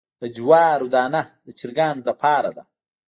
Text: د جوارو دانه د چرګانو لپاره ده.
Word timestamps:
د 0.21 0.23
جوارو 0.35 0.87
دانه 0.95 1.21
د 1.45 1.47
چرګانو 1.59 2.01
لپاره 2.09 2.49
ده. 2.57 2.63